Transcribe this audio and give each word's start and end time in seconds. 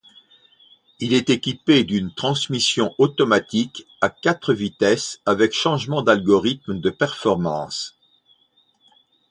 Il 0.99 1.13
est 1.13 1.29
équipé 1.29 1.83
d'une 1.83 2.11
transmission 2.11 2.91
automatique 2.97 3.85
à 4.01 4.09
quatre 4.09 4.51
vitesses 4.51 5.21
avec 5.27 5.53
changement 5.53 6.01
d'algorithme 6.01 6.79
de 6.79 6.89
performance. 6.89 7.99